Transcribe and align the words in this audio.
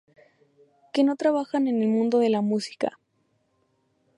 que 0.93 1.03
no 1.03 1.15
trabajan 1.15 1.67
en 1.67 1.79
el 1.83 1.87
mundo 1.87 2.17
de 2.17 2.31
la 2.31 2.41
música 2.41 2.97